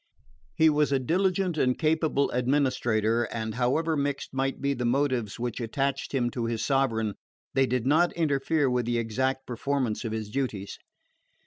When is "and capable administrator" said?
1.59-3.25